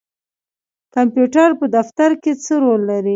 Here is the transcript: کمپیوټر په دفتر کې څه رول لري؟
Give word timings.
کمپیوټر 0.95 1.49
په 1.59 1.65
دفتر 1.75 2.09
کې 2.21 2.31
څه 2.43 2.53
رول 2.63 2.81
لري؟ 2.91 3.09